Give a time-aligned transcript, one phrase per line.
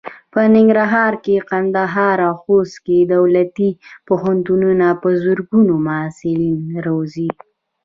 [0.33, 1.13] په ننګرهار،
[1.49, 3.69] کندهار او خوست کې دولتي
[4.07, 7.29] پوهنتونونه په زرګونو محصلین روزي.